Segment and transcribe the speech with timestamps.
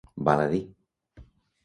[0.29, 0.61] Val a dir.